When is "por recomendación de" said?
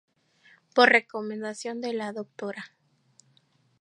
0.73-1.93